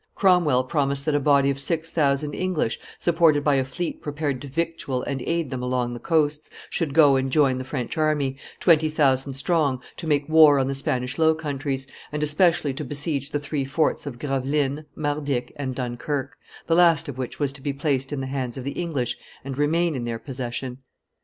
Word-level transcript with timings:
Cromwell 0.15 0.63
promised 0.63 1.05
that 1.05 1.13
a 1.13 1.19
body 1.19 1.51
of 1.51 1.59
six 1.59 1.91
thousand 1.91 2.33
English, 2.33 2.79
supported 2.97 3.43
by 3.43 3.53
a 3.53 3.63
fleet 3.63 4.01
prepared 4.01 4.41
to 4.41 4.47
victual 4.47 5.03
and 5.03 5.21
aid 5.21 5.51
them 5.51 5.61
along 5.61 5.93
the 5.93 5.99
coasts, 5.99 6.49
should 6.71 6.95
go 6.95 7.17
and 7.17 7.31
join 7.31 7.59
the 7.59 7.63
French 7.63 7.95
army, 7.99 8.35
twenty 8.59 8.89
thousand 8.89 9.35
strong, 9.35 9.79
to 9.97 10.07
make 10.07 10.27
war 10.27 10.57
on 10.57 10.65
the 10.65 10.73
Spanish 10.73 11.19
Low 11.19 11.35
Countries, 11.35 11.85
and 12.11 12.23
especially 12.23 12.73
to 12.73 12.83
besiege 12.83 13.29
the 13.29 13.37
three 13.37 13.63
forts 13.63 14.07
of 14.07 14.17
Gravelines, 14.17 14.85
Mardyk, 14.95 15.53
and 15.55 15.75
Dunkerque, 15.75 16.35
the 16.65 16.73
last 16.73 17.07
of 17.07 17.19
which 17.19 17.37
was 17.37 17.53
to 17.53 17.61
be 17.61 17.71
placed 17.71 18.11
in 18.11 18.21
the 18.21 18.25
hands 18.25 18.57
of 18.57 18.63
the 18.63 18.71
English 18.71 19.19
and 19.45 19.55
remain 19.55 19.93
in 19.95 20.05
their 20.05 20.17
possession. 20.17 20.79